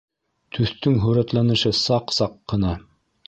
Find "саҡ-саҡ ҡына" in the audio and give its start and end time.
1.81-2.73